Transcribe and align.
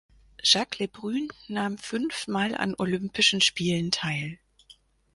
Jacques 0.41 0.79
Lebrun 0.79 1.27
nahm 1.47 1.77
fünfmal 1.77 2.55
an 2.55 2.73
Olympischen 2.75 3.39
Spielen 3.39 3.91
teil. 3.91 4.39